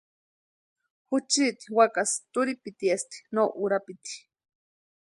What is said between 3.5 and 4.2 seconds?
urapiti.